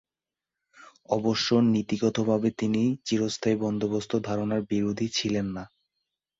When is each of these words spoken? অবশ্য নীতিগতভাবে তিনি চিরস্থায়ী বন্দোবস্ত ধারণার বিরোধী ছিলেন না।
অবশ্য 1.09 1.47
নীতিগতভাবে 1.73 2.49
তিনি 2.59 2.83
চিরস্থায়ী 3.05 3.57
বন্দোবস্ত 3.63 4.11
ধারণার 4.27 4.61
বিরোধী 4.71 5.07
ছিলেন 5.17 5.47
না। 5.55 5.63